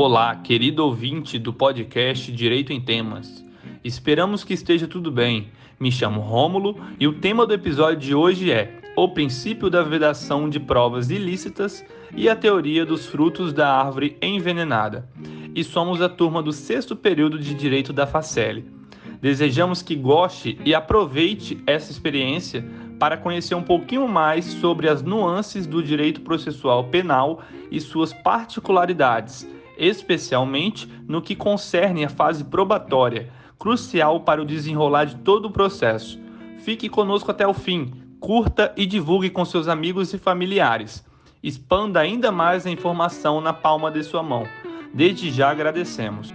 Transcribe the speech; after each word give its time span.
Olá, 0.00 0.36
querido 0.36 0.84
ouvinte 0.84 1.40
do 1.40 1.52
podcast 1.52 2.30
Direito 2.30 2.72
em 2.72 2.80
Temas. 2.80 3.44
Esperamos 3.82 4.44
que 4.44 4.54
esteja 4.54 4.86
tudo 4.86 5.10
bem. 5.10 5.48
Me 5.80 5.90
chamo 5.90 6.20
Rômulo 6.20 6.76
e 7.00 7.08
o 7.08 7.14
tema 7.14 7.44
do 7.44 7.52
episódio 7.52 7.98
de 7.98 8.14
hoje 8.14 8.52
é 8.52 8.78
o 8.94 9.08
princípio 9.08 9.68
da 9.68 9.82
vedação 9.82 10.48
de 10.48 10.60
provas 10.60 11.10
ilícitas 11.10 11.84
e 12.14 12.28
a 12.28 12.36
teoria 12.36 12.86
dos 12.86 13.06
frutos 13.06 13.52
da 13.52 13.74
árvore 13.74 14.16
envenenada. 14.22 15.08
E 15.52 15.64
somos 15.64 16.00
a 16.00 16.08
turma 16.08 16.40
do 16.44 16.52
sexto 16.52 16.94
período 16.94 17.36
de 17.36 17.52
Direito 17.52 17.92
da 17.92 18.06
Facele. 18.06 18.70
Desejamos 19.20 19.82
que 19.82 19.96
goste 19.96 20.60
e 20.64 20.76
aproveite 20.76 21.60
essa 21.66 21.90
experiência 21.90 22.64
para 23.00 23.16
conhecer 23.16 23.56
um 23.56 23.64
pouquinho 23.64 24.06
mais 24.06 24.44
sobre 24.44 24.88
as 24.88 25.02
nuances 25.02 25.66
do 25.66 25.82
direito 25.82 26.20
processual 26.20 26.84
penal 26.84 27.42
e 27.68 27.80
suas 27.80 28.12
particularidades, 28.12 29.44
especialmente 29.78 30.88
no 31.06 31.22
que 31.22 31.36
concerne 31.36 32.04
a 32.04 32.08
fase 32.08 32.44
probatória, 32.44 33.30
crucial 33.58 34.20
para 34.20 34.42
o 34.42 34.44
desenrolar 34.44 35.04
de 35.04 35.16
todo 35.16 35.46
o 35.46 35.50
processo. 35.50 36.18
Fique 36.58 36.88
conosco 36.88 37.30
até 37.30 37.46
o 37.46 37.54
fim, 37.54 37.92
curta 38.20 38.72
e 38.76 38.84
divulgue 38.84 39.30
com 39.30 39.44
seus 39.44 39.68
amigos 39.68 40.12
e 40.12 40.18
familiares. 40.18 41.04
Expanda 41.42 42.00
ainda 42.00 42.32
mais 42.32 42.66
a 42.66 42.70
informação 42.70 43.40
na 43.40 43.52
palma 43.52 43.90
de 43.90 44.02
sua 44.02 44.22
mão. 44.22 44.44
Desde 44.92 45.30
já 45.30 45.50
agradecemos. 45.50 46.34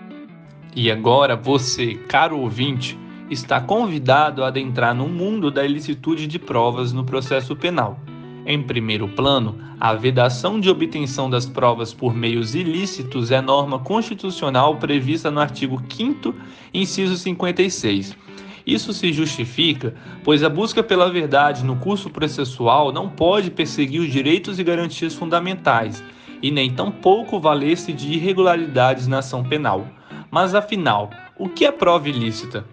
E 0.75 0.89
agora 0.89 1.35
você, 1.35 1.95
caro 1.95 2.39
ouvinte, 2.39 2.97
está 3.29 3.59
convidado 3.59 4.43
a 4.43 4.47
adentrar 4.47 4.95
no 4.95 5.07
mundo 5.07 5.51
da 5.51 5.65
ilicitude 5.65 6.25
de 6.25 6.39
provas 6.39 6.93
no 6.93 7.03
processo 7.03 7.55
penal. 7.55 7.99
Em 8.45 8.61
primeiro 8.61 9.07
plano, 9.07 9.57
a 9.79 9.93
vedação 9.93 10.59
de 10.59 10.69
obtenção 10.69 11.29
das 11.29 11.45
provas 11.45 11.93
por 11.93 12.13
meios 12.13 12.53
ilícitos 12.55 13.31
é 13.31 13.39
norma 13.39 13.79
constitucional 13.79 14.75
prevista 14.75 15.31
no 15.31 15.39
artigo 15.39 15.81
5, 15.89 16.35
inciso 16.73 17.15
56. 17.15 18.17
Isso 18.67 18.93
se 18.93 19.13
justifica, 19.13 19.95
pois 20.25 20.43
a 20.43 20.49
busca 20.49 20.83
pela 20.83 21.09
verdade 21.09 21.63
no 21.63 21.77
curso 21.77 22.09
processual 22.09 22.91
não 22.91 23.09
pode 23.09 23.49
perseguir 23.49 24.01
os 24.01 24.11
direitos 24.11 24.59
e 24.59 24.63
garantias 24.63 25.13
fundamentais, 25.13 26.03
e 26.41 26.51
nem 26.51 26.69
tampouco 26.69 27.39
valer-se 27.39 27.93
de 27.93 28.11
irregularidades 28.13 29.07
na 29.07 29.19
ação 29.19 29.41
penal. 29.41 29.87
Mas 30.29 30.53
afinal, 30.53 31.09
o 31.37 31.47
que 31.47 31.65
é 31.65 31.71
prova 31.71 32.09
ilícita? 32.09 32.65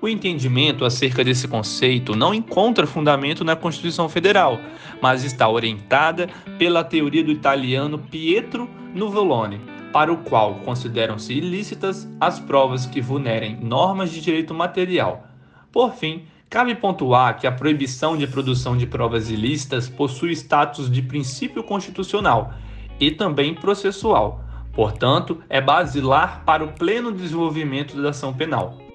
O 0.00 0.08
entendimento 0.08 0.84
acerca 0.84 1.24
desse 1.24 1.48
conceito 1.48 2.14
não 2.14 2.32
encontra 2.32 2.86
fundamento 2.86 3.44
na 3.44 3.56
Constituição 3.56 4.08
Federal, 4.08 4.60
mas 5.02 5.24
está 5.24 5.48
orientada 5.48 6.28
pela 6.56 6.84
teoria 6.84 7.24
do 7.24 7.32
italiano 7.32 7.98
Pietro 7.98 8.70
Nuvolone, 8.94 9.60
para 9.92 10.12
o 10.12 10.18
qual 10.18 10.54
consideram-se 10.60 11.32
ilícitas 11.32 12.08
as 12.20 12.38
provas 12.38 12.86
que 12.86 13.00
vulnerem 13.00 13.56
normas 13.60 14.12
de 14.12 14.20
direito 14.20 14.54
material. 14.54 15.26
Por 15.72 15.92
fim, 15.92 16.26
cabe 16.48 16.76
pontuar 16.76 17.36
que 17.36 17.48
a 17.48 17.52
proibição 17.52 18.16
de 18.16 18.28
produção 18.28 18.76
de 18.76 18.86
provas 18.86 19.30
ilícitas 19.30 19.88
possui 19.88 20.30
status 20.30 20.88
de 20.88 21.02
princípio 21.02 21.64
constitucional 21.64 22.54
e 23.00 23.10
também 23.10 23.52
processual. 23.52 24.44
Portanto, 24.72 25.42
é 25.48 25.60
basilar 25.60 26.44
para 26.44 26.64
o 26.64 26.72
pleno 26.72 27.10
desenvolvimento 27.10 28.00
da 28.00 28.10
ação 28.10 28.32
penal. 28.32 28.87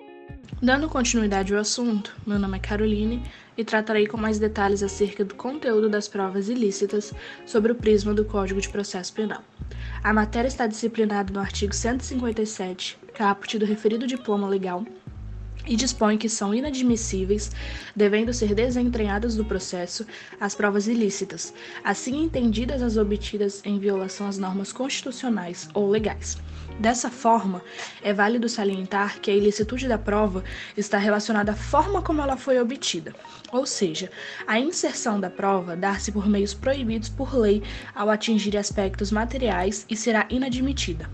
Dando 0.63 0.87
continuidade 0.87 1.53
ao 1.53 1.59
assunto, 1.59 2.15
meu 2.25 2.39
nome 2.39 2.55
é 2.55 2.59
Caroline 2.61 3.21
e 3.57 3.65
tratarei 3.65 4.07
com 4.07 4.15
mais 4.15 4.39
detalhes 4.39 4.81
acerca 4.81 5.25
do 5.25 5.35
conteúdo 5.35 5.89
das 5.89 6.07
provas 6.07 6.47
ilícitas 6.47 7.13
sobre 7.45 7.73
o 7.73 7.75
prisma 7.75 8.13
do 8.13 8.23
Código 8.23 8.61
de 8.61 8.69
Processo 8.69 9.11
Penal. 9.11 9.43
A 10.01 10.13
matéria 10.13 10.47
está 10.47 10.65
disciplinada 10.65 11.33
no 11.33 11.41
artigo 11.41 11.75
157, 11.75 12.97
caput 13.13 13.59
do 13.59 13.65
referido 13.65 14.07
diploma 14.07 14.47
legal, 14.47 14.85
e 15.67 15.75
dispõe 15.75 16.17
que 16.17 16.29
são 16.29 16.53
inadmissíveis, 16.53 17.51
devendo 17.93 18.33
ser 18.33 18.55
desentranhadas 18.55 19.35
do 19.35 19.43
processo, 19.43 20.07
as 20.39 20.55
provas 20.55 20.87
ilícitas, 20.87 21.53
assim 21.83 22.23
entendidas 22.23 22.81
as 22.81 22.95
obtidas 22.95 23.61
em 23.65 23.77
violação 23.79 24.27
às 24.27 24.37
normas 24.37 24.71
constitucionais 24.71 25.67
ou 25.73 25.89
legais. 25.89 26.37
Dessa 26.79 27.09
forma, 27.09 27.61
é 28.01 28.13
válido 28.13 28.49
salientar 28.49 29.19
que 29.19 29.29
a 29.29 29.35
ilicitude 29.35 29.87
da 29.87 29.97
prova 29.97 30.43
está 30.75 30.97
relacionada 30.97 31.51
à 31.51 31.55
forma 31.55 32.01
como 32.01 32.21
ela 32.21 32.35
foi 32.35 32.59
obtida, 32.59 33.13
ou 33.51 33.65
seja, 33.65 34.11
a 34.47 34.59
inserção 34.59 35.19
da 35.19 35.29
prova 35.29 35.75
dar-se 35.75 36.11
por 36.11 36.27
meios 36.27 36.53
proibidos 36.53 37.09
por 37.09 37.35
lei 37.35 37.61
ao 37.93 38.09
atingir 38.09 38.57
aspectos 38.57 39.11
materiais 39.11 39.85
e 39.87 39.95
será 39.95 40.25
inadmitida. 40.29 41.09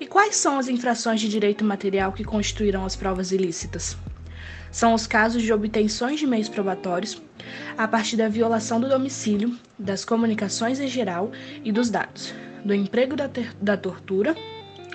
E 0.00 0.06
quais 0.06 0.34
são 0.34 0.58
as 0.58 0.68
infrações 0.68 1.20
de 1.20 1.28
direito 1.28 1.64
material 1.64 2.12
que 2.12 2.24
constituirão 2.24 2.84
as 2.84 2.96
provas 2.96 3.30
ilícitas? 3.30 3.96
São 4.70 4.94
os 4.94 5.06
casos 5.06 5.42
de 5.42 5.52
obtenções 5.52 6.18
de 6.18 6.26
meios 6.26 6.48
probatórios 6.48 7.22
a 7.78 7.86
partir 7.86 8.16
da 8.16 8.28
violação 8.28 8.80
do 8.80 8.88
domicílio, 8.88 9.56
das 9.78 10.04
comunicações 10.04 10.80
em 10.80 10.88
geral 10.88 11.30
e 11.62 11.70
dos 11.70 11.88
dados, 11.88 12.34
do 12.64 12.74
emprego 12.74 13.14
da, 13.14 13.30
da 13.60 13.76
tortura 13.76 14.34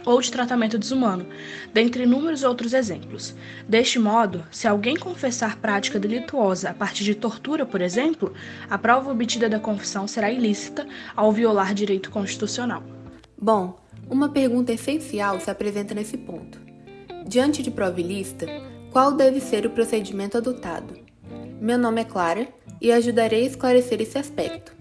ou 0.07 0.21
de 0.21 0.31
tratamento 0.31 0.79
desumano, 0.79 1.25
dentre 1.73 2.03
inúmeros 2.03 2.41
outros 2.41 2.73
exemplos. 2.73 3.35
Deste 3.67 3.99
modo, 3.99 4.45
se 4.49 4.65
alguém 4.65 4.95
confessar 4.95 5.57
prática 5.57 5.99
delituosa 5.99 6.69
a 6.69 6.73
partir 6.73 7.03
de 7.03 7.13
tortura, 7.13 7.65
por 7.65 7.81
exemplo, 7.81 8.33
a 8.69 8.77
prova 8.77 9.11
obtida 9.11 9.49
da 9.49 9.59
confissão 9.59 10.07
será 10.07 10.31
ilícita 10.31 10.87
ao 11.13 11.33
violar 11.33 11.73
direito 11.73 12.09
constitucional. 12.09 12.81
Bom, 13.37 13.77
uma 14.09 14.29
pergunta 14.29 14.71
essencial 14.71 15.41
se 15.41 15.51
apresenta 15.51 15.93
nesse 15.93 16.15
ponto. 16.17 16.57
Diante 17.27 17.61
de 17.61 17.69
prova 17.69 17.99
ilícita, 17.99 18.47
qual 18.89 19.11
deve 19.11 19.41
ser 19.41 19.65
o 19.65 19.71
procedimento 19.71 20.37
adotado? 20.37 20.93
Meu 21.59 21.77
nome 21.77 21.99
é 21.99 22.05
Clara 22.05 22.47
e 22.79 22.93
ajudarei 22.93 23.43
a 23.43 23.47
esclarecer 23.47 23.99
esse 23.99 24.17
aspecto. 24.17 24.71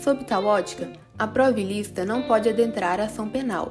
Sob 0.00 0.24
tal 0.24 0.46
ótica, 0.46 0.90
a 1.18 1.26
prova 1.26 1.60
ilícita 1.60 2.06
não 2.06 2.22
pode 2.22 2.48
adentrar 2.48 2.98
a 2.98 3.04
ação 3.04 3.28
penal. 3.28 3.70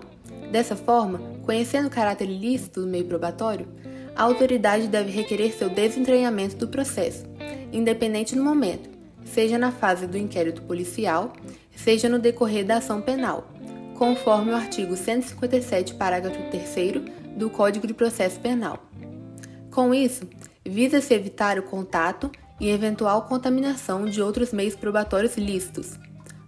Dessa 0.54 0.76
forma, 0.76 1.20
conhecendo 1.42 1.88
o 1.88 1.90
caráter 1.90 2.30
ilícito 2.30 2.82
do 2.82 2.86
meio 2.86 3.06
probatório, 3.06 3.68
a 4.16 4.22
autoridade 4.22 4.88
deve 4.88 5.10
requerer 5.10 5.52
seu 5.52 5.68
desentranhamento 5.68 6.56
do 6.56 6.68
processo, 6.68 7.26
independente 7.72 8.36
do 8.36 8.44
momento, 8.44 8.88
seja 9.26 9.58
na 9.58 9.72
fase 9.72 10.06
do 10.06 10.16
inquérito 10.16 10.62
policial, 10.62 11.34
seja 11.76 12.08
no 12.08 12.20
decorrer 12.20 12.64
da 12.64 12.78
ação 12.78 13.02
penal, 13.02 13.50
conforme 13.98 14.52
o 14.52 14.56
artigo 14.56 14.96
157, 14.96 15.96
parágrafo 15.96 16.38
3 16.52 17.02
do 17.36 17.50
Código 17.50 17.88
de 17.88 17.94
Processo 17.96 18.40
Penal. 18.40 18.78
Com 19.72 19.92
isso, 19.92 20.30
visa-se 20.64 21.16
evitar 21.16 21.58
o 21.58 21.64
contato 21.64 22.32
e 22.60 22.70
eventual 22.70 23.24
contaminação 23.24 24.06
de 24.06 24.22
outros 24.22 24.54
meios 24.54 24.76
probatórios 24.76 25.36
lícitos. 25.36 25.98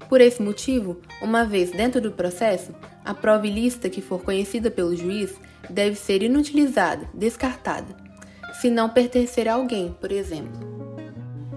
Por 0.08 0.22
esse 0.22 0.42
motivo, 0.42 0.98
uma 1.22 1.44
vez 1.46 1.72
dentro 1.72 2.00
do 2.00 2.12
processo, 2.12 2.74
a 3.04 3.14
prova 3.14 3.48
ilícita 3.48 3.90
que 3.90 4.02
for 4.02 4.22
conhecida 4.22 4.70
pelo 4.70 4.96
juiz 4.96 5.34
deve 5.70 5.96
ser 5.96 6.22
inutilizada, 6.22 7.08
descartada, 7.14 7.96
se 8.62 8.70
não 8.70 8.90
pertencer 8.90 9.48
a 9.48 9.54
alguém, 9.56 9.96
por 10.00 10.12
exemplo. 10.12 10.76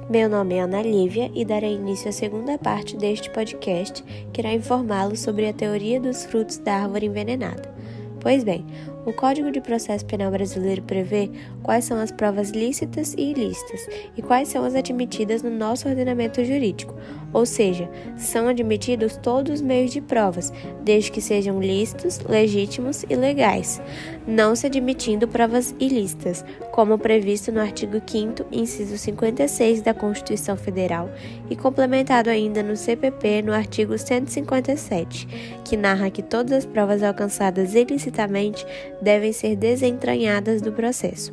Meu 0.08 0.26
nome 0.26 0.54
é 0.54 0.60
Ana 0.60 0.80
Lívia 0.80 1.30
e 1.34 1.44
darei 1.44 1.74
início 1.74 2.08
à 2.08 2.12
segunda 2.12 2.56
parte 2.56 2.96
deste 2.96 3.28
podcast, 3.28 4.02
que 4.32 4.40
irá 4.40 4.54
informá-lo 4.54 5.14
sobre 5.14 5.46
a 5.46 5.52
teoria 5.52 6.00
dos 6.00 6.24
frutos 6.24 6.56
da 6.56 6.76
árvore 6.76 7.06
envenenada. 7.06 7.74
Pois 8.18 8.42
bem, 8.42 8.64
o 9.06 9.12
Código 9.12 9.50
de 9.50 9.60
Processo 9.60 10.04
Penal 10.04 10.30
Brasileiro 10.30 10.82
prevê 10.82 11.30
quais 11.62 11.84
são 11.84 11.98
as 11.98 12.10
provas 12.10 12.50
lícitas 12.50 13.14
e 13.14 13.30
ilícitas 13.30 13.86
e 14.16 14.22
quais 14.22 14.48
são 14.48 14.64
as 14.64 14.74
admitidas 14.74 15.42
no 15.42 15.50
nosso 15.50 15.88
ordenamento 15.88 16.44
jurídico, 16.44 16.94
ou 17.32 17.44
seja, 17.46 17.88
são 18.16 18.48
admitidos 18.48 19.16
todos 19.16 19.54
os 19.54 19.60
meios 19.60 19.92
de 19.92 20.00
provas, 20.00 20.52
desde 20.82 21.10
que 21.10 21.20
sejam 21.20 21.60
lícitos, 21.60 22.18
legítimos 22.20 23.04
e 23.08 23.14
legais, 23.14 23.80
não 24.26 24.54
se 24.54 24.66
admitindo 24.66 25.28
provas 25.28 25.74
ilícitas, 25.78 26.44
como 26.72 26.98
previsto 26.98 27.50
no 27.50 27.60
artigo 27.60 28.00
5 28.04 28.46
inciso 28.52 28.96
56 28.96 29.82
da 29.82 29.94
Constituição 29.94 30.56
Federal 30.56 31.10
e 31.50 31.56
complementado 31.56 32.28
ainda 32.28 32.62
no 32.62 32.76
CPP 32.76 33.42
no 33.42 33.52
artigo 33.52 33.96
157, 33.96 35.26
que 35.64 35.76
narra 35.76 36.10
que 36.10 36.22
todas 36.22 36.52
as 36.52 36.66
provas 36.66 37.02
alcançadas 37.02 37.74
ilicitamente 37.74 38.66
devem 39.00 39.32
ser 39.32 39.56
desentranhadas 39.56 40.60
do 40.60 40.72
processo. 40.72 41.32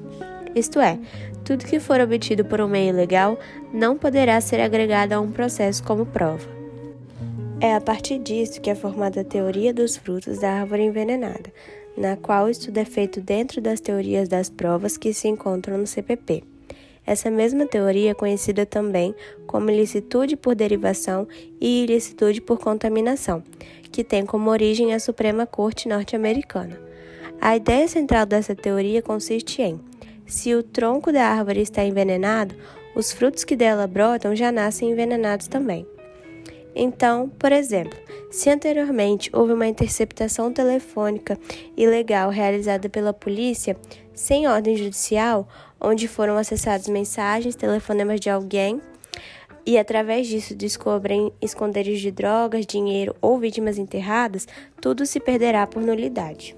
Isto 0.55 0.79
é, 0.79 0.97
tudo 1.43 1.65
que 1.65 1.79
for 1.79 1.99
obtido 1.99 2.45
por 2.45 2.61
um 2.61 2.67
meio 2.67 2.93
legal 2.93 3.37
não 3.73 3.97
poderá 3.97 4.39
ser 4.41 4.61
agregado 4.61 5.13
a 5.13 5.19
um 5.19 5.31
processo 5.31 5.83
como 5.83 6.05
prova. 6.05 6.47
É 7.61 7.73
a 7.73 7.81
partir 7.81 8.19
disso 8.19 8.59
que 8.59 8.69
é 8.69 8.75
formada 8.75 9.21
a 9.21 9.23
teoria 9.23 9.73
dos 9.73 9.95
frutos 9.95 10.39
da 10.39 10.51
árvore 10.61 10.83
envenenada, 10.83 11.51
na 11.97 12.17
qual 12.17 12.49
estudo 12.49 12.77
é 12.77 12.85
feito 12.85 13.21
dentro 13.21 13.61
das 13.61 13.79
teorias 13.79 14.27
das 14.27 14.49
provas 14.49 14.97
que 14.97 15.13
se 15.13 15.27
encontram 15.27 15.77
no 15.77 15.87
CPP. 15.87 16.43
Essa 17.05 17.29
mesma 17.29 17.67
teoria 17.67 18.11
é 18.11 18.13
conhecida 18.15 18.65
também 18.65 19.13
como 19.45 19.69
ilicitude 19.69 20.35
por 20.35 20.55
derivação 20.55 21.27
e 21.61 21.83
ilicitude 21.83 22.41
por 22.41 22.59
contaminação, 22.59 23.43
que 23.91 24.03
tem 24.03 24.25
como 24.25 24.49
origem 24.49 24.93
a 24.93 24.99
Suprema 24.99 25.45
Corte 25.45 25.87
norte-americana. 25.87 26.79
A 27.39 27.55
ideia 27.55 27.87
central 27.87 28.25
dessa 28.25 28.55
teoria 28.55 29.01
consiste 29.01 29.61
em: 29.61 29.79
se 30.25 30.53
o 30.55 30.63
tronco 30.63 31.11
da 31.11 31.27
árvore 31.27 31.61
está 31.61 31.83
envenenado, 31.83 32.55
os 32.95 33.11
frutos 33.11 33.43
que 33.43 33.55
dela 33.55 33.85
brotam 33.85 34.35
já 34.35 34.51
nascem 34.51 34.91
envenenados 34.91 35.47
também. 35.47 35.85
Então, 36.75 37.29
por 37.29 37.51
exemplo, 37.51 37.97
se 38.29 38.49
anteriormente 38.49 39.29
houve 39.31 39.53
uma 39.53 39.67
interceptação 39.67 40.51
telefônica 40.51 41.39
ilegal 41.77 42.29
realizada 42.29 42.89
pela 42.89 43.13
polícia 43.13 43.77
sem 44.13 44.47
ordem 44.47 44.75
judicial, 44.75 45.47
onde 45.79 46.07
foram 46.07 46.37
acessadas 46.37 46.87
mensagens, 46.87 47.55
telefonemas 47.55 48.19
de 48.19 48.29
alguém 48.29 48.81
e 49.65 49.77
através 49.77 50.27
disso 50.27 50.53
descobrem 50.53 51.31
esconderijos 51.41 52.01
de 52.01 52.11
drogas, 52.11 52.65
dinheiro 52.65 53.15
ou 53.21 53.39
vítimas 53.39 53.77
enterradas, 53.77 54.47
tudo 54.79 55.05
se 55.05 55.19
perderá 55.19 55.65
por 55.65 55.81
nulidade. 55.81 56.55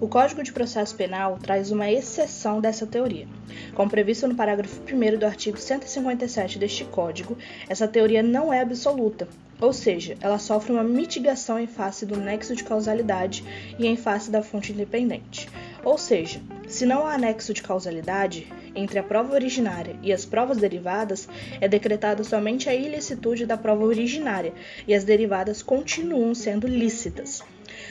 O 0.00 0.08
Código 0.08 0.42
de 0.42 0.52
Processo 0.52 0.96
Penal 0.96 1.38
traz 1.40 1.70
uma 1.70 1.90
exceção 1.90 2.60
dessa 2.60 2.84
teoria. 2.84 3.28
Como 3.74 3.88
previsto 3.88 4.26
no 4.26 4.34
parágrafo 4.34 4.82
1 4.82 5.18
do 5.18 5.24
artigo 5.24 5.56
157 5.56 6.58
deste 6.58 6.84
Código, 6.84 7.38
essa 7.68 7.86
teoria 7.86 8.20
não 8.20 8.52
é 8.52 8.60
absoluta, 8.60 9.28
ou 9.60 9.72
seja, 9.72 10.16
ela 10.20 10.38
sofre 10.38 10.72
uma 10.72 10.82
mitigação 10.82 11.60
em 11.60 11.68
face 11.68 12.04
do 12.04 12.16
nexo 12.16 12.56
de 12.56 12.64
causalidade 12.64 13.44
e 13.78 13.86
em 13.86 13.96
face 13.96 14.32
da 14.32 14.42
fonte 14.42 14.72
independente. 14.72 15.48
Ou 15.84 15.96
seja, 15.96 16.40
se 16.66 16.84
não 16.84 17.06
há 17.06 17.16
nexo 17.16 17.54
de 17.54 17.62
causalidade 17.62 18.52
entre 18.74 18.98
a 18.98 19.02
prova 19.02 19.32
originária 19.32 19.96
e 20.02 20.12
as 20.12 20.26
provas 20.26 20.58
derivadas, 20.58 21.28
é 21.60 21.68
decretada 21.68 22.24
somente 22.24 22.68
a 22.68 22.74
ilicitude 22.74 23.46
da 23.46 23.56
prova 23.56 23.84
originária 23.84 24.52
e 24.88 24.94
as 24.94 25.04
derivadas 25.04 25.62
continuam 25.62 26.34
sendo 26.34 26.66
lícitas. 26.66 27.44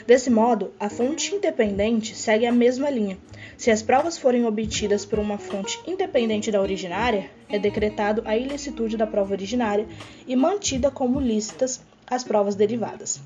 Desse 0.06 0.28
modo, 0.28 0.70
a 0.78 0.90
fonte 0.90 1.34
independente 1.34 2.14
segue 2.14 2.44
a 2.44 2.52
mesma 2.52 2.90
linha. 2.90 3.16
Se 3.56 3.70
as 3.70 3.82
provas 3.82 4.18
forem 4.18 4.44
obtidas 4.44 5.06
por 5.06 5.18
uma 5.18 5.38
fonte 5.38 5.80
independente 5.86 6.50
da 6.50 6.60
originária, 6.60 7.30
é 7.48 7.58
decretado 7.58 8.22
a 8.26 8.36
ilicitude 8.36 8.98
da 8.98 9.06
prova 9.06 9.32
originária 9.32 9.86
e 10.26 10.36
mantida 10.36 10.90
como 10.90 11.18
lícitas 11.18 11.80
as 12.06 12.22
provas 12.22 12.54
derivadas. 12.54 13.18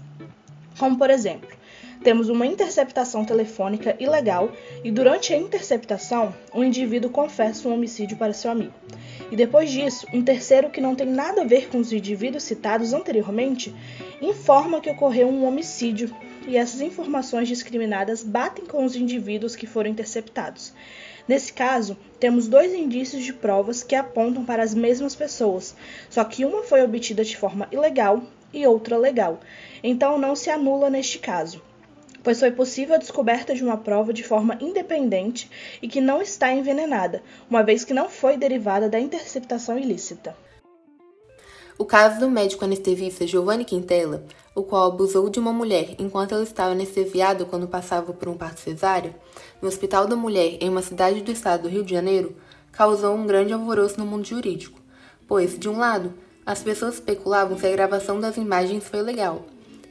Como, 0.78 0.96
por 0.96 1.10
exemplo, 1.10 1.48
temos 2.04 2.28
uma 2.28 2.46
interceptação 2.46 3.25
telefônica 3.25 3.96
ilegal 3.98 4.52
e 4.84 4.92
durante 4.92 5.34
a 5.34 5.36
interceptação, 5.36 6.32
um 6.54 6.62
indivíduo 6.62 7.10
confessa 7.10 7.69
um 7.69 7.75
homicídio 7.75 8.16
para 8.16 8.32
seu 8.32 8.52
amigo. 8.52 8.75
E 9.32 9.36
depois 9.36 9.69
disso, 9.69 10.06
um 10.14 10.22
terceiro 10.22 10.70
que 10.70 10.80
não 10.80 10.94
tem 10.94 11.08
nada 11.08 11.42
a 11.42 11.44
ver 11.44 11.69
com 11.69 11.78
os 11.78 11.92
indivíduos 11.92 12.44
citados 12.44 12.92
anteriormente 12.92 13.75
informa 14.22 14.80
que 14.80 14.88
ocorreu 14.88 15.28
um 15.28 15.44
homicídio 15.44 16.14
e 16.49 16.56
essas 16.56 16.81
informações 16.81 17.47
discriminadas 17.47 18.23
batem 18.23 18.65
com 18.65 18.85
os 18.85 18.97
indivíduos 18.97 19.55
que 19.55 19.67
foram 19.67 19.91
interceptados. 19.91 20.73
Nesse 21.29 21.53
caso, 21.53 21.97
temos 22.19 22.49
dois 22.49 22.73
indícios 22.73 23.23
de 23.23 23.35
provas 23.35 23.83
que 23.83 23.95
apontam 23.95 24.45
para 24.47 24.62
as 24.62 24.75
mesmas 24.75 25.15
pessoas, 25.15 25.77
só 26.09 26.25
que 26.25 26.47
uma 26.47 26.62
foi 26.62 26.83
obtida 26.83 27.23
de 27.23 27.37
forma 27.37 27.69
ilegal 27.71 28.23
e 28.53 28.67
outra 28.67 28.97
legal. 28.97 29.39
Então 29.83 30.17
não 30.17 30.35
se 30.35 30.49
anula 30.49 30.89
neste 30.89 31.19
caso, 31.19 31.62
pois 32.23 32.41
foi 32.41 32.50
possível 32.50 32.95
a 32.95 32.99
descoberta 32.99 33.55
de 33.55 33.62
uma 33.62 33.77
prova 33.77 34.12
de 34.12 34.23
forma 34.23 34.56
independente 34.61 35.50
e 35.83 35.89
que 35.89 36.00
não 36.00 36.23
está 36.23 36.50
envenenada, 36.50 37.23
uma 37.50 37.62
vez 37.62 37.85
que 37.85 37.93
não 37.93 38.09
foi 38.09 38.39
derivada 38.39 38.89
da 38.89 38.99
interceptação 38.99 39.79
ilícita. 39.79 40.35
O 41.78 41.84
caso 41.84 42.19
do 42.19 42.28
médico 42.28 42.64
anestesista 42.64 43.25
Giovanni 43.25 43.64
Quintela, 43.64 44.25
o 44.52 44.64
qual 44.64 44.88
abusou 44.88 45.30
de 45.30 45.38
uma 45.38 45.52
mulher 45.52 45.94
enquanto 45.96 46.32
ela 46.32 46.42
estava 46.42 46.72
anestesiada 46.72 47.44
quando 47.44 47.69
passava 47.69 48.12
por 48.12 48.28
um 48.28 48.36
parto 48.36 48.58
cesáreo, 48.58 49.14
no 49.62 49.69
Hospital 49.69 50.08
da 50.08 50.16
Mulher 50.16 50.58
em 50.60 50.69
uma 50.69 50.82
cidade 50.82 51.20
do 51.20 51.30
estado 51.30 51.62
do 51.62 51.69
Rio 51.69 51.84
de 51.84 51.92
Janeiro, 51.92 52.34
causou 52.72 53.14
um 53.14 53.25
grande 53.25 53.52
alvoroço 53.52 53.96
no 53.96 54.04
mundo 54.04 54.26
jurídico, 54.26 54.80
pois, 55.28 55.56
de 55.56 55.69
um 55.69 55.78
lado, 55.78 56.12
as 56.44 56.64
pessoas 56.64 56.94
especulavam 56.94 57.56
se 57.56 57.69
a 57.69 57.70
gravação 57.70 58.19
das 58.19 58.36
imagens 58.36 58.82
foi 58.82 59.00
legal, 59.00 59.44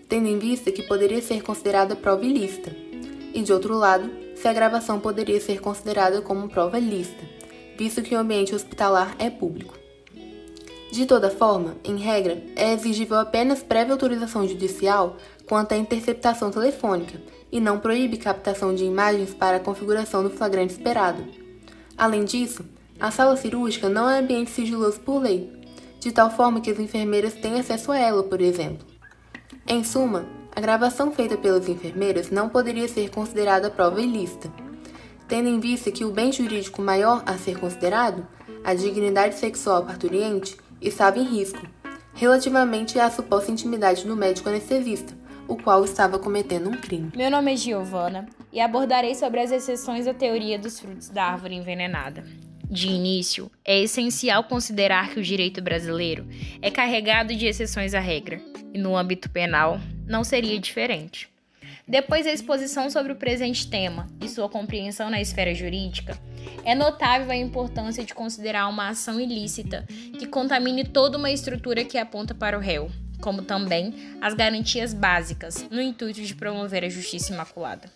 tendo 0.09 0.27
em 0.27 0.37
vista 0.37 0.73
que 0.73 0.83
poderia 0.83 1.21
ser 1.21 1.41
considerada 1.41 1.95
prova 1.95 2.25
ilícita, 2.25 2.75
e 3.33 3.41
de 3.41 3.53
outro 3.53 3.77
lado, 3.77 4.11
se 4.35 4.45
a 4.45 4.51
gravação 4.51 4.99
poderia 4.99 5.39
ser 5.39 5.61
considerada 5.61 6.21
como 6.21 6.49
prova 6.49 6.77
lícita, 6.77 7.23
visto 7.77 8.01
que 8.01 8.13
o 8.13 8.19
ambiente 8.19 8.53
hospitalar 8.53 9.15
é 9.19 9.29
público. 9.29 9.86
De 10.91 11.05
toda 11.05 11.29
forma, 11.29 11.75
em 11.83 11.97
regra, 11.97 12.41
é 12.55 12.73
exigível 12.73 13.17
apenas 13.17 13.61
prévia 13.61 13.93
autorização 13.93 14.47
judicial 14.47 15.17
quanto 15.45 15.73
à 15.73 15.77
interceptação 15.77 16.49
telefônica 16.49 17.21
e 17.51 17.59
não 17.59 17.79
proíbe 17.79 18.17
captação 18.17 18.73
de 18.73 18.85
imagens 18.85 19.33
para 19.33 19.57
a 19.57 19.59
configuração 19.59 20.23
do 20.23 20.29
flagrante 20.29 20.73
esperado. 20.73 21.23
Além 21.97 22.23
disso, 22.23 22.63
a 22.99 23.11
sala 23.11 23.35
cirúrgica 23.35 23.89
não 23.89 24.09
é 24.09 24.19
ambiente 24.19 24.49
sigiloso 24.49 24.99
por 25.01 25.21
lei, 25.21 25.51
de 25.99 26.11
tal 26.11 26.29
forma 26.29 26.61
que 26.61 26.71
as 26.71 26.79
enfermeiras 26.79 27.33
têm 27.33 27.59
acesso 27.59 27.91
a 27.91 27.97
ela, 27.97 28.23
por 28.23 28.41
exemplo. 28.41 28.85
Em 29.67 29.83
suma, 29.83 30.25
a 30.55 30.61
gravação 30.61 31.11
feita 31.11 31.37
pelas 31.37 31.67
enfermeiras 31.67 32.31
não 32.31 32.49
poderia 32.49 32.87
ser 32.87 33.09
considerada 33.11 33.69
prova 33.69 34.01
ilícita, 34.01 34.51
tendo 35.27 35.49
em 35.49 35.59
vista 35.59 35.91
que 35.91 36.05
o 36.05 36.11
bem 36.11 36.31
jurídico 36.31 36.81
maior 36.81 37.21
a 37.25 37.37
ser 37.37 37.59
considerado, 37.59 38.25
a 38.63 38.73
dignidade 38.73 39.35
sexual 39.35 39.85
parturiente, 39.85 40.57
estava 40.81 41.19
em 41.19 41.23
risco, 41.23 41.67
relativamente 42.13 42.99
à 42.99 43.09
suposta 43.09 43.51
intimidade 43.51 44.05
do 44.05 44.15
médico 44.15 44.49
anestesista, 44.49 45.13
o 45.47 45.55
qual 45.55 45.83
estava 45.85 46.19
cometendo 46.19 46.69
um 46.69 46.77
crime. 46.77 47.11
Meu 47.15 47.31
nome 47.31 47.53
é 47.53 47.55
Giovana 47.55 48.27
e 48.51 48.59
abordarei 48.59 49.15
sobre 49.15 49.39
as 49.39 49.51
exceções 49.51 50.05
da 50.05 50.13
teoria 50.13 50.59
dos 50.59 50.79
frutos 50.79 51.09
da 51.09 51.23
árvore 51.23 51.55
envenenada. 51.55 52.23
De 52.69 52.89
início, 52.89 53.49
é 53.63 53.79
essencial 53.79 54.43
considerar 54.43 55.11
que 55.11 55.19
o 55.19 55.23
direito 55.23 55.61
brasileiro 55.61 56.27
é 56.61 56.69
carregado 56.69 57.33
de 57.33 57.45
exceções 57.45 57.93
à 57.93 57.99
regra, 57.99 58.41
e 58.73 58.77
no 58.77 58.97
âmbito 58.97 59.29
penal 59.29 59.79
não 60.05 60.21
seria 60.23 60.59
diferente. 60.59 61.29
Depois 61.87 62.25
da 62.25 62.33
exposição 62.33 62.89
sobre 62.89 63.13
o 63.13 63.15
presente 63.15 63.69
tema 63.69 64.09
e 64.21 64.27
sua 64.27 64.49
compreensão 64.49 65.09
na 65.09 65.21
esfera 65.21 65.55
jurídica, 65.55 66.19
é 66.65 66.75
notável 66.75 67.31
a 67.31 67.35
importância 67.35 68.03
de 68.03 68.13
considerar 68.13 68.67
uma 68.67 68.89
ação 68.89 69.21
ilícita 69.21 69.85
que 70.19 70.27
contamine 70.27 70.83
toda 70.83 71.17
uma 71.17 71.31
estrutura 71.31 71.85
que 71.85 71.97
aponta 71.97 72.35
para 72.35 72.57
o 72.57 72.61
réu, 72.61 72.91
como 73.21 73.41
também 73.41 73.93
as 74.19 74.33
garantias 74.33 74.93
básicas, 74.93 75.65
no 75.71 75.81
intuito 75.81 76.21
de 76.21 76.35
promover 76.35 76.83
a 76.83 76.89
justiça 76.89 77.33
imaculada. 77.33 77.89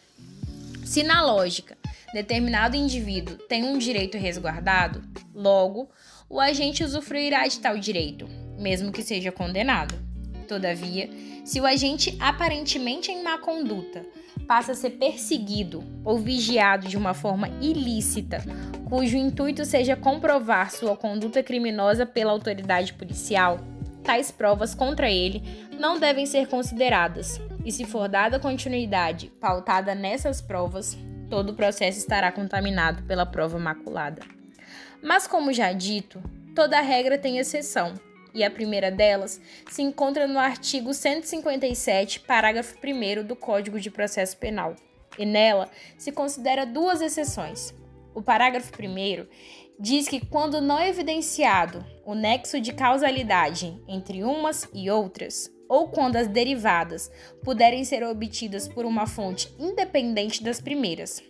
Se 0.85 1.03
na 1.03 1.21
lógica 1.21 1.77
determinado 2.13 2.77
indivíduo 2.77 3.35
tem 3.35 3.65
um 3.65 3.77
direito 3.77 4.17
resguardado, 4.17 5.03
logo 5.35 5.89
o 6.29 6.39
agente 6.39 6.81
usufruirá 6.81 7.45
de 7.45 7.59
tal 7.59 7.77
direito, 7.77 8.25
mesmo 8.57 8.89
que 8.89 9.03
seja 9.03 9.33
condenado. 9.33 10.10
Todavia, 10.51 11.09
se 11.45 11.61
o 11.61 11.65
agente 11.65 12.13
aparentemente 12.19 13.09
em 13.09 13.23
má 13.23 13.37
conduta 13.37 14.05
passa 14.45 14.73
a 14.73 14.75
ser 14.75 14.89
perseguido 14.89 15.81
ou 16.03 16.19
vigiado 16.19 16.89
de 16.89 16.97
uma 16.97 17.13
forma 17.13 17.47
ilícita, 17.61 18.43
cujo 18.89 19.15
intuito 19.15 19.63
seja 19.63 19.95
comprovar 19.95 20.69
sua 20.69 20.97
conduta 20.97 21.41
criminosa 21.41 22.05
pela 22.05 22.33
autoridade 22.33 22.91
policial, 22.95 23.61
tais 24.03 24.29
provas 24.29 24.75
contra 24.75 25.09
ele 25.09 25.41
não 25.79 25.97
devem 25.97 26.25
ser 26.25 26.47
consideradas, 26.47 27.39
e 27.63 27.71
se 27.71 27.85
for 27.85 28.09
dada 28.09 28.37
continuidade 28.37 29.31
pautada 29.39 29.95
nessas 29.95 30.41
provas, 30.41 30.97
todo 31.29 31.51
o 31.51 31.55
processo 31.55 31.97
estará 31.97 32.29
contaminado 32.29 33.03
pela 33.03 33.25
prova 33.25 33.57
maculada. 33.57 34.21
Mas, 35.01 35.25
como 35.25 35.53
já 35.53 35.71
dito, 35.71 36.21
toda 36.53 36.81
regra 36.81 37.17
tem 37.17 37.37
exceção 37.37 37.93
e 38.33 38.43
a 38.43 38.51
primeira 38.51 38.91
delas 38.91 39.39
se 39.69 39.81
encontra 39.81 40.27
no 40.27 40.39
artigo 40.39 40.93
157, 40.93 42.21
parágrafo 42.21 42.75
1 42.75 43.23
do 43.23 43.35
Código 43.35 43.79
de 43.79 43.91
Processo 43.91 44.37
Penal. 44.37 44.75
E 45.17 45.25
nela 45.25 45.69
se 45.97 46.11
considera 46.11 46.65
duas 46.65 47.01
exceções. 47.01 47.73
O 48.13 48.21
parágrafo 48.21 48.71
1 48.71 49.27
diz 49.79 50.07
que, 50.07 50.25
quando 50.25 50.61
não 50.61 50.81
evidenciado 50.81 51.85
o 52.05 52.13
nexo 52.13 52.59
de 52.59 52.73
causalidade 52.73 53.81
entre 53.87 54.23
umas 54.23 54.67
e 54.73 54.89
outras, 54.89 55.49
ou 55.67 55.87
quando 55.87 56.17
as 56.17 56.27
derivadas 56.27 57.09
puderem 57.43 57.83
ser 57.85 58.03
obtidas 58.03 58.67
por 58.67 58.85
uma 58.85 59.07
fonte 59.07 59.53
independente 59.57 60.43
das 60.43 60.59
primeiras, 60.59 61.23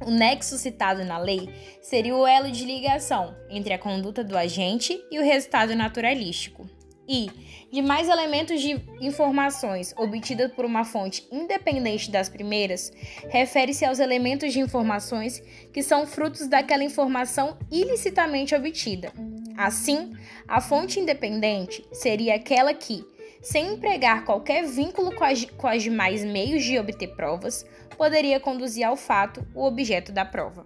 o 0.00 0.10
nexo 0.10 0.58
citado 0.58 1.04
na 1.04 1.18
lei 1.18 1.48
seria 1.80 2.16
o 2.16 2.26
elo 2.26 2.50
de 2.50 2.64
ligação 2.64 3.36
entre 3.50 3.72
a 3.72 3.78
conduta 3.78 4.24
do 4.24 4.36
agente 4.36 5.02
e 5.10 5.18
o 5.18 5.24
resultado 5.24 5.74
naturalístico. 5.74 6.66
e 7.08 7.30
demais 7.70 8.08
elementos 8.08 8.60
de 8.60 8.80
informações 9.00 9.94
obtidas 9.96 10.52
por 10.52 10.64
uma 10.64 10.84
fonte 10.84 11.26
independente 11.30 12.10
das 12.10 12.28
primeiras, 12.28 12.92
refere-se 13.28 13.84
aos 13.84 13.98
elementos 13.98 14.52
de 14.52 14.60
informações 14.60 15.42
que 15.72 15.82
são 15.82 16.06
frutos 16.06 16.46
daquela 16.46 16.84
informação 16.84 17.58
ilicitamente 17.70 18.54
obtida. 18.54 19.12
Assim, 19.56 20.12
a 20.48 20.60
fonte 20.60 21.00
independente 21.00 21.84
seria 21.92 22.36
aquela 22.36 22.72
que, 22.72 23.04
sem 23.42 23.74
empregar 23.74 24.24
qualquer 24.24 24.64
vínculo 24.64 25.14
com 25.14 25.24
as, 25.24 25.44
com 25.44 25.66
as 25.66 25.82
demais 25.82 26.24
meios 26.24 26.64
de 26.64 26.78
obter 26.78 27.08
provas, 27.08 27.66
poderia 27.98 28.40
conduzir 28.40 28.86
ao 28.86 28.96
fato 28.96 29.44
o 29.54 29.64
objeto 29.64 30.12
da 30.12 30.24
prova. 30.24 30.64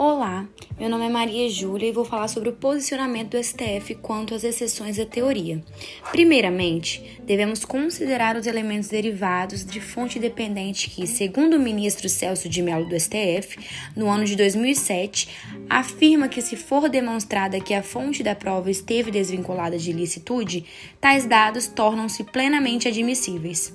Olá, 0.00 0.46
meu 0.78 0.88
nome 0.88 1.06
é 1.06 1.08
Maria 1.08 1.50
Júlia 1.50 1.88
e 1.88 1.92
vou 1.92 2.04
falar 2.04 2.28
sobre 2.28 2.50
o 2.50 2.52
posicionamento 2.52 3.32
do 3.32 3.42
STF 3.42 3.96
quanto 3.96 4.32
às 4.32 4.44
exceções 4.44 4.96
da 4.96 5.04
teoria. 5.04 5.60
Primeiramente, 6.12 7.18
devemos 7.24 7.64
considerar 7.64 8.36
os 8.36 8.46
elementos 8.46 8.88
derivados 8.88 9.66
de 9.66 9.80
fonte 9.80 10.18
independente 10.18 10.88
que, 10.88 11.04
segundo 11.04 11.56
o 11.56 11.58
ministro 11.58 12.08
Celso 12.08 12.48
de 12.48 12.62
Mello 12.62 12.88
do 12.88 12.94
STF, 12.94 13.58
no 13.96 14.08
ano 14.08 14.24
de 14.24 14.36
2007, 14.36 15.30
afirma 15.68 16.28
que 16.28 16.40
se 16.40 16.54
for 16.54 16.88
demonstrada 16.88 17.58
que 17.58 17.74
a 17.74 17.82
fonte 17.82 18.22
da 18.22 18.36
prova 18.36 18.70
esteve 18.70 19.10
desvinculada 19.10 19.76
de 19.76 19.90
ilicitude, 19.90 20.64
tais 21.00 21.26
dados 21.26 21.66
tornam-se 21.66 22.22
plenamente 22.22 22.86
admissíveis. 22.86 23.74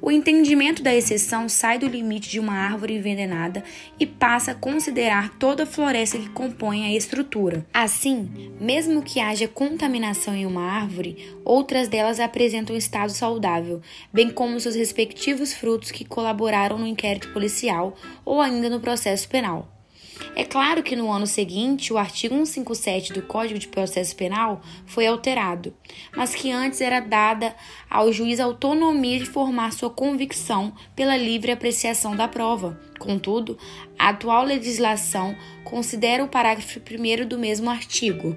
O 0.00 0.12
entendimento 0.12 0.82
da 0.82 0.94
exceção 0.94 1.48
sai 1.48 1.78
do 1.78 1.86
limite 1.86 2.30
de 2.30 2.38
uma 2.38 2.54
árvore 2.54 2.94
envenenada 2.94 3.64
e 3.98 4.06
passa 4.06 4.52
a 4.52 4.54
considerar 4.54 5.36
toda 5.38 5.64
a 5.64 5.66
floresta 5.66 6.16
que 6.16 6.28
compõe 6.28 6.86
a 6.86 6.96
estrutura. 6.96 7.66
Assim, 7.74 8.52
mesmo 8.60 9.02
que 9.02 9.20
haja 9.20 9.48
contaminação 9.48 10.34
em 10.34 10.46
uma 10.46 10.62
árvore, 10.62 11.34
outras 11.44 11.88
delas 11.88 12.20
apresentam 12.20 12.76
estado 12.76 13.10
saudável, 13.10 13.82
bem 14.12 14.30
como 14.30 14.60
seus 14.60 14.76
respectivos 14.76 15.52
frutos 15.52 15.90
que 15.90 16.04
colaboraram 16.04 16.78
no 16.78 16.86
inquérito 16.86 17.32
policial 17.32 17.96
ou 18.24 18.40
ainda 18.40 18.70
no 18.70 18.80
processo 18.80 19.28
penal. 19.28 19.77
É 20.34 20.44
claro 20.44 20.82
que 20.82 20.96
no 20.96 21.10
ano 21.10 21.26
seguinte 21.26 21.92
o 21.92 21.98
artigo 21.98 22.34
157 22.34 23.12
do 23.12 23.22
Código 23.22 23.58
de 23.58 23.68
Processo 23.68 24.14
Penal 24.14 24.60
foi 24.86 25.06
alterado, 25.06 25.74
mas 26.16 26.34
que 26.34 26.50
antes 26.50 26.80
era 26.80 27.00
dada 27.00 27.54
ao 27.90 28.12
juiz 28.12 28.40
a 28.40 28.44
autonomia 28.44 29.18
de 29.18 29.26
formar 29.26 29.72
sua 29.72 29.90
convicção 29.90 30.72
pela 30.94 31.16
livre 31.16 31.52
apreciação 31.52 32.14
da 32.14 32.28
prova. 32.28 32.78
Contudo, 32.98 33.58
a 33.98 34.08
atual 34.08 34.44
legislação 34.44 35.36
considera 35.64 36.24
o 36.24 36.28
parágrafo 36.28 36.80
1 36.80 37.26
do 37.26 37.38
mesmo 37.38 37.68
artigo. 37.70 38.36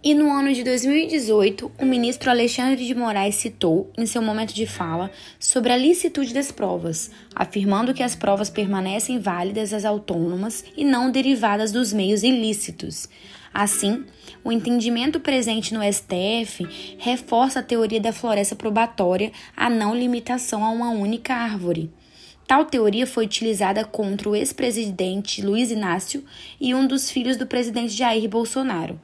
E 0.00 0.14
no 0.14 0.30
ano 0.30 0.54
de 0.54 0.62
2018, 0.62 1.72
o 1.76 1.84
ministro 1.84 2.30
Alexandre 2.30 2.86
de 2.86 2.94
Moraes 2.94 3.34
citou, 3.34 3.90
em 3.98 4.06
seu 4.06 4.22
momento 4.22 4.54
de 4.54 4.64
fala, 4.64 5.10
sobre 5.40 5.72
a 5.72 5.76
licitude 5.76 6.32
das 6.32 6.52
provas, 6.52 7.10
afirmando 7.34 7.92
que 7.92 8.04
as 8.04 8.14
provas 8.14 8.48
permanecem 8.48 9.18
válidas 9.18 9.72
as 9.72 9.84
autônomas 9.84 10.64
e 10.76 10.84
não 10.84 11.10
derivadas 11.10 11.72
dos 11.72 11.92
meios 11.92 12.22
ilícitos. 12.22 13.08
Assim, 13.52 14.04
o 14.44 14.52
entendimento 14.52 15.18
presente 15.18 15.74
no 15.74 15.80
STF 15.82 16.96
reforça 16.98 17.58
a 17.58 17.62
teoria 17.62 18.00
da 18.00 18.12
floresta 18.12 18.54
probatória 18.54 19.32
a 19.56 19.68
não 19.68 19.96
limitação 19.96 20.64
a 20.64 20.70
uma 20.70 20.90
única 20.90 21.34
árvore. 21.34 21.90
Tal 22.48 22.64
teoria 22.64 23.06
foi 23.06 23.26
utilizada 23.26 23.84
contra 23.84 24.26
o 24.26 24.34
ex-presidente 24.34 25.42
Luiz 25.42 25.70
Inácio 25.70 26.24
e 26.58 26.74
um 26.74 26.86
dos 26.86 27.10
filhos 27.10 27.36
do 27.36 27.46
presidente 27.46 27.92
Jair 27.92 28.26
Bolsonaro. 28.26 28.98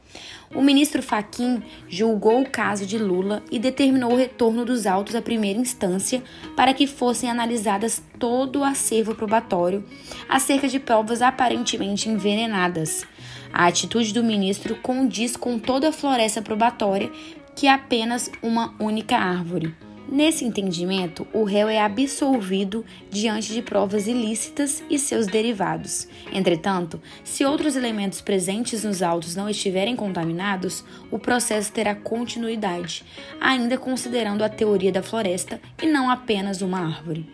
O 0.54 0.62
ministro 0.62 1.02
Faquim 1.02 1.61
julgou 1.88 2.40
o 2.40 2.49
caso 2.49 2.87
de 2.87 2.96
Lula 2.96 3.42
e 3.50 3.58
determinou 3.58 4.12
o 4.12 4.16
retorno 4.16 4.64
dos 4.64 4.87
autos 4.87 5.16
à 5.16 5.20
primeira 5.20 5.58
instância 5.58 6.23
para 6.54 6.73
que 6.73 6.87
fossem 6.87 7.28
analisadas 7.28 8.00
todo 8.20 8.61
o 8.61 8.64
acervo 8.64 9.16
probatório 9.16 9.84
acerca 10.28 10.68
de 10.68 10.78
provas 10.78 11.23
aparentemente 11.23 12.08
envenenadas. 12.08 13.04
A 13.52 13.66
atitude 13.66 14.14
do 14.14 14.23
ministro 14.23 14.76
condiz 14.76 15.37
com 15.37 15.58
toda 15.58 15.88
a 15.88 15.92
floresta 15.92 16.40
probatória, 16.40 17.11
que 17.56 17.66
é 17.66 17.73
apenas 17.73 18.30
uma 18.40 18.75
única 18.78 19.16
árvore. 19.16 19.75
Nesse 20.14 20.44
entendimento, 20.44 21.26
o 21.33 21.42
réu 21.42 21.68
é 21.68 21.80
absolvido 21.80 22.85
diante 23.11 23.52
de 23.52 23.61
provas 23.61 24.06
ilícitas 24.06 24.80
e 24.88 24.97
seus 24.97 25.26
derivados. 25.26 26.06
Entretanto, 26.33 27.02
se 27.25 27.44
outros 27.44 27.75
elementos 27.75 28.21
presentes 28.21 28.85
nos 28.85 29.02
autos 29.02 29.35
não 29.35 29.50
estiverem 29.50 29.97
contaminados, 29.97 30.85
o 31.11 31.18
processo 31.18 31.73
terá 31.73 31.97
continuidade, 31.97 33.04
ainda 33.40 33.76
considerando 33.76 34.44
a 34.44 34.49
teoria 34.49 34.92
da 34.92 35.02
floresta 35.02 35.61
e 35.83 35.87
não 35.88 36.09
apenas 36.09 36.62
uma 36.62 36.78
árvore. 36.78 37.28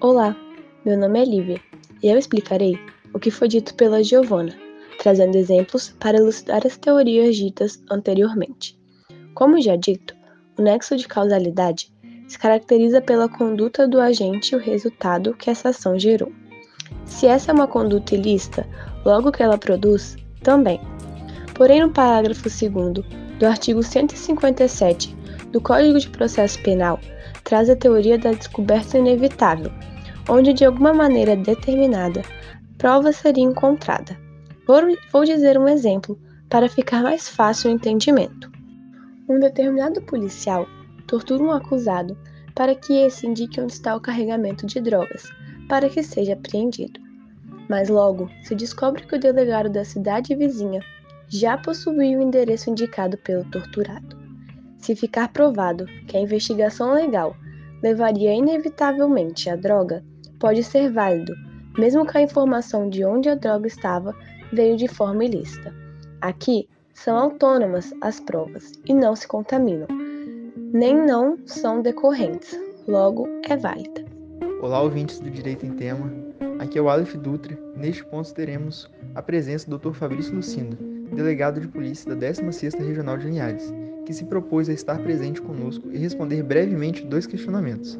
Olá, 0.00 0.34
meu 0.84 0.98
nome 0.98 1.22
é 1.22 1.24
Lívia 1.24 1.60
e 2.02 2.08
eu 2.08 2.18
explicarei 2.18 2.76
o 3.14 3.20
que 3.20 3.30
foi 3.30 3.46
dito 3.46 3.72
pela 3.76 4.02
Giovana, 4.02 4.58
trazendo 4.98 5.36
exemplos 5.36 5.94
para 6.00 6.18
elucidar 6.18 6.66
as 6.66 6.76
teorias 6.76 7.36
ditas 7.36 7.80
anteriormente. 7.88 8.76
Como 9.32 9.62
já 9.62 9.76
dito, 9.76 10.16
o 10.58 10.62
nexo 10.62 10.96
de 10.96 11.06
causalidade 11.06 11.92
se 12.28 12.38
caracteriza 12.38 13.00
pela 13.00 13.28
conduta 13.28 13.86
do 13.86 14.00
agente 14.00 14.52
e 14.52 14.56
o 14.56 14.60
resultado 14.60 15.34
que 15.34 15.50
essa 15.50 15.68
ação 15.68 15.98
gerou. 15.98 16.32
Se 17.04 17.26
essa 17.26 17.50
é 17.50 17.54
uma 17.54 17.66
conduta 17.66 18.14
ilícita, 18.14 18.66
logo 19.04 19.32
que 19.32 19.42
ela 19.42 19.58
produz, 19.58 20.16
também. 20.42 20.80
Porém, 21.54 21.80
no 21.80 21.90
parágrafo 21.90 22.42
2 22.42 23.04
do 23.38 23.46
artigo 23.46 23.82
157 23.82 25.16
do 25.52 25.60
Código 25.60 25.98
de 25.98 26.10
Processo 26.10 26.60
Penal, 26.62 27.00
traz 27.44 27.70
a 27.70 27.76
teoria 27.76 28.18
da 28.18 28.32
descoberta 28.32 28.98
inevitável, 28.98 29.70
onde 30.28 30.52
de 30.52 30.64
alguma 30.64 30.92
maneira 30.92 31.36
determinada, 31.36 32.22
prova 32.76 33.12
seria 33.12 33.44
encontrada. 33.44 34.18
Vou, 34.66 34.82
vou 35.12 35.24
dizer 35.24 35.56
um 35.58 35.68
exemplo 35.68 36.18
para 36.48 36.68
ficar 36.68 37.02
mais 37.02 37.28
fácil 37.28 37.70
o 37.70 37.74
entendimento. 37.74 38.50
Um 39.28 39.38
determinado 39.38 40.02
policial 40.02 40.66
tortura 41.06 41.42
um 41.42 41.50
acusado 41.50 42.16
para 42.54 42.74
que 42.74 42.94
esse 42.94 43.26
indique 43.26 43.60
onde 43.60 43.72
está 43.72 43.94
o 43.94 44.00
carregamento 44.00 44.66
de 44.66 44.80
drogas, 44.80 45.24
para 45.68 45.88
que 45.88 46.02
seja 46.02 46.32
apreendido. 46.32 46.98
Mas 47.68 47.88
logo 47.88 48.30
se 48.42 48.54
descobre 48.54 49.06
que 49.06 49.14
o 49.14 49.20
delegado 49.20 49.68
da 49.68 49.84
cidade 49.84 50.34
vizinha 50.34 50.80
já 51.28 51.58
possuía 51.58 52.18
o 52.18 52.22
endereço 52.22 52.70
indicado 52.70 53.18
pelo 53.18 53.44
torturado. 53.50 54.16
Se 54.78 54.94
ficar 54.94 55.28
provado 55.32 55.84
que 56.06 56.16
a 56.16 56.20
investigação 56.20 56.94
legal 56.94 57.36
levaria 57.82 58.32
inevitavelmente 58.32 59.50
à 59.50 59.56
droga, 59.56 60.04
pode 60.38 60.62
ser 60.62 60.90
válido, 60.92 61.34
mesmo 61.76 62.06
que 62.06 62.16
a 62.16 62.22
informação 62.22 62.88
de 62.88 63.04
onde 63.04 63.28
a 63.28 63.34
droga 63.34 63.66
estava 63.66 64.14
veio 64.52 64.76
de 64.76 64.88
forma 64.88 65.24
ilícita. 65.24 65.74
Aqui 66.20 66.68
são 66.94 67.16
autônomas 67.18 67.92
as 68.00 68.20
provas 68.20 68.72
e 68.86 68.94
não 68.94 69.14
se 69.14 69.26
contaminam 69.26 70.05
nem 70.72 70.96
não 70.96 71.38
são 71.46 71.80
decorrentes, 71.80 72.58
logo 72.86 73.28
é 73.48 73.56
válida. 73.56 74.04
Olá, 74.60 74.80
ouvintes 74.82 75.20
do 75.20 75.30
Direito 75.30 75.64
em 75.64 75.72
Tema. 75.72 76.10
Aqui 76.58 76.78
é 76.78 76.82
o 76.82 76.88
Aleph 76.88 77.14
Dutra 77.16 77.56
neste 77.76 78.04
ponto 78.04 78.32
teremos 78.34 78.90
a 79.14 79.22
presença 79.22 79.70
do 79.70 79.78
Dr. 79.78 79.92
Fabrício 79.92 80.34
Lucindo, 80.34 80.76
delegado 81.14 81.60
de 81.60 81.68
polícia 81.68 82.14
da 82.14 82.28
16ª 82.28 82.84
Regional 82.84 83.18
de 83.18 83.26
Linhares, 83.26 83.72
que 84.04 84.12
se 84.12 84.24
propôs 84.24 84.68
a 84.68 84.72
estar 84.72 84.98
presente 84.98 85.40
conosco 85.40 85.90
e 85.92 85.98
responder 85.98 86.42
brevemente 86.42 87.04
dois 87.04 87.26
questionamentos. 87.26 87.98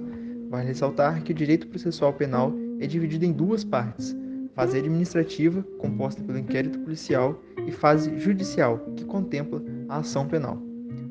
Vale 0.49 0.69
ressaltar 0.69 1.23
que 1.23 1.33
o 1.33 1.35
direito 1.35 1.69
processual 1.69 2.13
penal 2.13 2.53
é 2.81 2.87
dividido 2.87 3.25
em 3.25 3.33
duas 3.33 3.65
partes: 3.65 4.17
fase 4.55 4.79
administrativa, 4.79 5.63
composta 5.79 6.23
pelo 6.23 6.39
inquérito 6.39 6.79
policial, 6.81 7.41
e 7.67 7.71
fase 7.71 8.19
judicial, 8.19 8.79
que 8.97 9.05
contempla 9.05 9.63
a 9.89 9.99
ação 9.99 10.27
penal. 10.27 10.59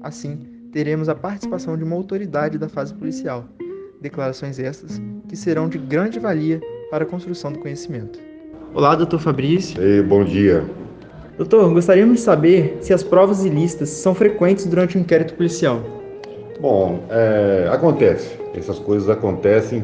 Assim, 0.02 0.55
teremos 0.76 1.08
a 1.08 1.16
participação 1.16 1.78
de 1.78 1.86
uma 1.86 1.96
autoridade 1.96 2.58
da 2.58 2.68
fase 2.68 2.94
policial. 2.94 3.46
Declarações 4.02 4.60
estas 4.60 5.02
que 5.30 5.38
serão 5.38 5.70
de 5.70 5.78
grande 5.78 6.20
valia 6.20 6.60
para 6.92 7.06
a 7.06 7.08
construção 7.08 7.54
do 7.54 7.60
conhecimento. 7.60 8.20
Olá, 8.74 8.94
doutor 8.94 9.22
Fabrício. 9.22 9.82
Ei, 9.82 10.04
bom 10.04 10.26
dia. 10.26 10.66
Doutor, 11.38 11.74
gostaríamos 11.74 12.18
de 12.18 12.22
saber 12.24 12.78
se 12.82 12.94
as 12.94 13.02
provas 13.04 13.46
ilícitas 13.46 13.88
são 13.88 14.14
frequentes 14.14 14.66
durante 14.66 14.98
o 14.98 15.00
um 15.00 15.04
inquérito 15.04 15.36
policial. 15.36 15.82
Bom, 16.60 17.06
é, 17.10 17.70
acontece. 17.72 18.38
Essas 18.54 18.78
coisas 18.78 19.10
acontecem 19.10 19.82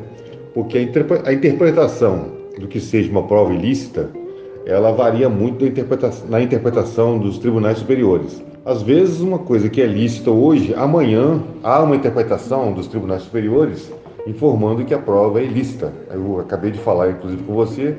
porque 0.54 0.78
a, 0.78 0.82
interpre 0.82 1.22
a, 1.24 1.32
interpretação 1.32 2.34
do 2.60 2.68
que 2.68 2.82
seja 2.82 3.10
uma 3.10 3.26
prova 3.26 3.54
ilícita, 3.54 4.10
ela 4.66 4.92
varia 4.92 5.30
muito 5.30 5.64
na 6.28 6.42
interpretação 6.42 7.18
dos 7.18 7.40
tribunais 7.40 7.78
superiores. 7.78 8.44
Às 8.64 8.84
vezes, 8.84 9.22
uma 9.22 9.40
coisa 9.40 9.68
que 9.70 9.82
é 9.82 9.88
lícita 9.88 10.30
hoje, 10.30 10.72
amanhã 10.76 11.42
há 11.64 11.82
uma 11.82 11.96
interpretação 11.96 12.72
dos 12.72 12.86
tribunais 12.86 13.24
superiores 13.24 13.92
informando 14.28 14.86
que 14.86 14.94
a 14.94 15.00
prova 15.00 15.42
é 15.42 15.46
ilícita. 15.46 15.92
Eu 16.14 16.40
acabei 16.40 16.70
de 16.70 16.78
falar, 16.78 17.10
inclusive, 17.10 17.42
com 17.42 17.56
você, 17.56 17.98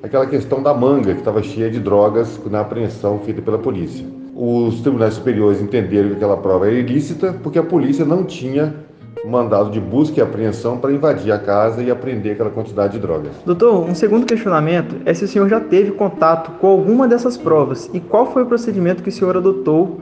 aquela 0.00 0.24
questão 0.24 0.62
da 0.62 0.72
manga 0.72 1.12
que 1.12 1.18
estava 1.18 1.42
cheia 1.42 1.68
de 1.68 1.80
drogas 1.80 2.38
na 2.48 2.60
apreensão 2.60 3.18
feita 3.18 3.42
pela 3.42 3.58
polícia. 3.58 4.06
os 4.32 4.80
tribunais 4.80 5.14
superiores 5.14 5.60
entenderam 5.60 6.10
que 6.10 6.16
aquela 6.16 6.36
prova 6.36 6.68
era 6.68 6.76
ilícita 6.76 7.32
porque 7.42 7.58
a 7.58 7.64
polícia 7.64 8.04
não 8.04 8.22
tinha 8.22 8.85
mandado 9.24 9.70
de 9.70 9.80
busca 9.80 10.20
e 10.20 10.22
apreensão 10.22 10.78
para 10.78 10.92
invadir 10.92 11.32
a 11.32 11.38
casa 11.38 11.82
e 11.82 11.90
apreender 11.90 12.32
aquela 12.32 12.50
quantidade 12.50 12.94
de 12.94 12.98
drogas. 12.98 13.32
Doutor, 13.44 13.88
um 13.88 13.94
segundo 13.94 14.26
questionamento 14.26 14.96
é 15.04 15.14
se 15.14 15.24
o 15.24 15.28
senhor 15.28 15.48
já 15.48 15.60
teve 15.60 15.92
contato 15.92 16.52
com 16.60 16.66
alguma 16.66 17.08
dessas 17.08 17.36
provas 17.36 17.90
e 17.92 18.00
qual 18.00 18.32
foi 18.32 18.42
o 18.42 18.46
procedimento 18.46 19.02
que 19.02 19.08
o 19.08 19.12
senhor 19.12 19.36
adotou 19.36 20.00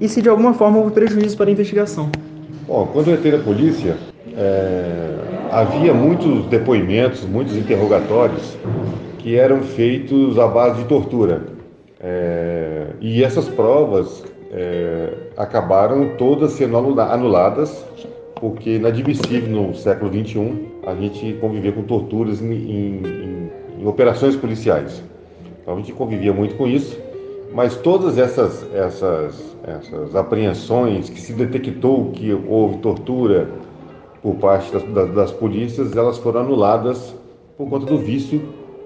e 0.00 0.08
se 0.08 0.20
de 0.20 0.28
alguma 0.28 0.52
forma 0.52 0.78
houve 0.78 0.90
prejuízo 0.92 1.36
para 1.36 1.48
a 1.48 1.52
investigação. 1.52 2.10
Bom, 2.66 2.88
quando 2.92 3.08
eu 3.08 3.14
entrei 3.14 3.32
na 3.32 3.42
polícia, 3.42 3.96
é, 4.36 5.14
havia 5.50 5.94
muitos 5.94 6.46
depoimentos, 6.46 7.24
muitos 7.24 7.56
interrogatórios 7.56 8.56
que 9.18 9.36
eram 9.36 9.62
feitos 9.62 10.38
à 10.38 10.46
base 10.46 10.82
de 10.82 10.88
tortura. 10.88 11.42
É, 12.00 12.88
e 13.00 13.24
essas 13.24 13.48
provas 13.48 14.22
é, 14.52 15.12
acabaram 15.36 16.16
todas 16.16 16.52
sendo 16.52 16.76
anuladas 17.00 17.84
porque 18.40 18.70
é 18.70 18.74
inadmissível 18.74 19.48
no 19.48 19.74
século 19.74 20.10
XXI 20.12 20.68
a 20.86 20.94
gente 20.94 21.34
conviver 21.40 21.74
com 21.74 21.82
torturas 21.82 22.40
em, 22.40 22.52
em, 22.52 23.50
em, 23.80 23.86
operações 23.86 24.36
policiais. 24.36 25.02
Então 25.60 25.74
a 25.74 25.76
gente 25.78 25.92
convivia 25.92 26.32
muito 26.32 26.54
com 26.56 26.66
isso, 26.66 26.98
mas 27.52 27.76
todas 27.76 28.18
essas, 28.18 28.66
essas, 28.74 29.56
essas 29.64 30.14
apreensões 30.14 31.08
que 31.08 31.20
se 31.20 31.32
detectou 31.32 32.10
que 32.12 32.32
houve 32.46 32.78
tortura 32.78 33.48
por 34.22 34.34
parte 34.36 34.72
das, 34.72 34.82
das, 34.82 35.14
das 35.14 35.32
polícias, 35.32 35.96
elas 35.96 36.18
foram 36.18 36.40
anuladas 36.40 37.14
por 37.56 37.68
conta 37.68 37.86
do 37.86 37.98
vício 37.98 38.42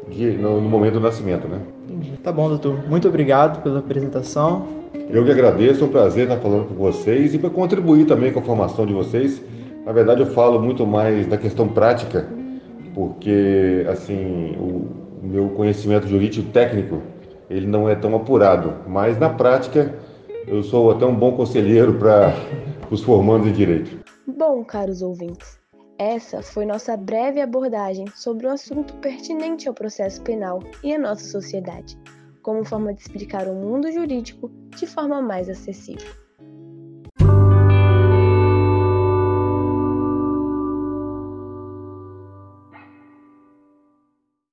de, 0.09 0.33
no, 0.33 0.61
no, 0.61 0.69
momento 0.69 0.95
do 0.95 1.01
nascimento, 1.01 1.49
né? 1.49 1.61
Entendi. 2.01 2.17
Tá 2.19 2.33
bom, 2.33 2.49
doutor. 2.49 2.89
Muito 2.89 3.07
obrigado 3.07 3.63
pela 3.63 3.79
apresentação. 3.81 4.67
Eu 5.11 5.25
que 5.25 5.31
agradeço, 5.31 5.85
é 5.85 5.87
um 5.87 5.91
prazer 5.91 6.25
estar 6.25 6.39
falando 6.39 6.69
com 6.69 6.75
vocês 6.75 7.35
e 7.35 7.39
para 7.39 7.51
contribuir 7.51 8.07
também 8.07 8.33
com 8.33 8.41
a 8.41 8.43
formação 8.43 8.87
de 8.87 8.93
vocês. 8.93 9.43
Na 9.85 9.93
verdade, 9.93 10.21
eu 10.21 10.27
falo 10.27 10.61
muito 10.61 10.87
mais 10.87 11.27
da 11.27 11.37
questão 11.37 11.69
prática, 11.69 12.27
porque 12.95 13.85
assim 13.89 14.57
o 14.59 14.89
meu 15.23 15.49
conhecimento 15.51 16.07
jurídico 16.07 16.51
técnico 16.51 17.03
ele 17.49 17.67
não 17.67 17.89
é 17.89 17.95
tão 17.95 18.15
apurado, 18.15 18.73
mas 18.87 19.19
na 19.19 19.29
prática 19.29 19.95
eu 20.47 20.63
sou 20.63 20.91
até 20.91 21.05
um 21.05 21.15
bom 21.15 21.33
conselheiro 21.33 21.95
para 21.95 22.33
os 22.91 23.03
formandos 23.03 23.49
em 23.49 23.53
direito. 23.53 23.99
Bom, 24.27 24.65
caros 24.65 25.03
ouvintes, 25.03 25.60
essa 26.01 26.43
foi 26.43 26.65
nossa 26.65 26.97
breve 26.97 27.43
abordagem 27.43 28.07
sobre 28.15 28.47
um 28.47 28.51
assunto 28.51 28.95
pertinente 28.95 29.69
ao 29.69 29.75
processo 29.75 30.23
penal 30.23 30.61
e 30.83 30.95
à 30.95 30.99
nossa 30.99 31.27
sociedade 31.27 31.99
como 32.43 32.65
forma 32.65 32.95
de 32.95 33.03
explicar 33.03 33.47
o 33.47 33.55
mundo 33.55 33.93
jurídico 33.93 34.51
de 34.77 34.87
forma 34.87 35.21
mais 35.21 35.49
acessível. 35.49 36.09